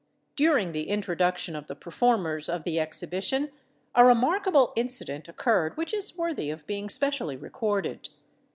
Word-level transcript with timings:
During 0.35 0.71
the 0.71 0.89
introduction 0.89 1.55
of 1.55 1.67
the 1.67 1.75
performers 1.75 2.49
of 2.49 2.63
the 2.63 2.79
exhibition 2.79 3.51
a 3.93 4.03
remarkable 4.03 4.73
incident 4.75 5.27
occurred 5.27 5.77
which 5.77 5.93
is 5.93 6.17
worthy 6.17 6.49
of 6.49 6.65
being 6.65 6.89
specially 6.89 7.37
recorded. 7.37 8.09